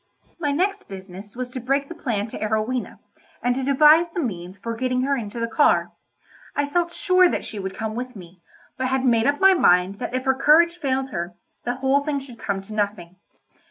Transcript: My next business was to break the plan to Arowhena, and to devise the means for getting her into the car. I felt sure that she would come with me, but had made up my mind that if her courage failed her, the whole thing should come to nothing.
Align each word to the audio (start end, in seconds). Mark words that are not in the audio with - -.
My 0.39 0.51
next 0.51 0.87
business 0.87 1.35
was 1.35 1.51
to 1.51 1.59
break 1.59 1.87
the 1.87 1.93
plan 1.93 2.25
to 2.29 2.39
Arowhena, 2.39 2.97
and 3.43 3.53
to 3.53 3.63
devise 3.63 4.07
the 4.15 4.19
means 4.19 4.57
for 4.57 4.73
getting 4.75 5.01
her 5.03 5.15
into 5.15 5.39
the 5.39 5.47
car. 5.47 5.91
I 6.55 6.65
felt 6.67 6.91
sure 6.91 7.29
that 7.29 7.43
she 7.45 7.59
would 7.59 7.75
come 7.77 7.93
with 7.93 8.15
me, 8.15 8.41
but 8.77 8.87
had 8.87 9.05
made 9.05 9.27
up 9.27 9.39
my 9.39 9.53
mind 9.53 9.99
that 9.99 10.15
if 10.15 10.25
her 10.25 10.33
courage 10.33 10.79
failed 10.79 11.11
her, 11.11 11.35
the 11.65 11.75
whole 11.75 12.03
thing 12.03 12.19
should 12.19 12.39
come 12.39 12.63
to 12.63 12.73
nothing. 12.73 13.17